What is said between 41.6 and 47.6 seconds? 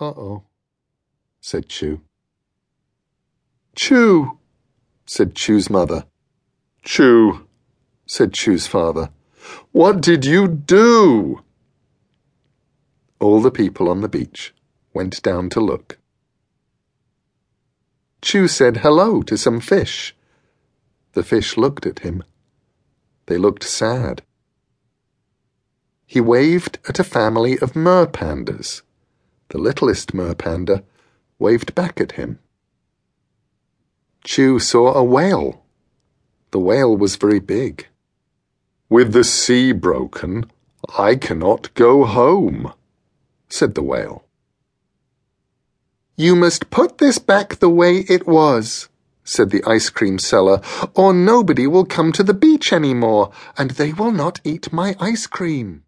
go home, said the whale. You must put this back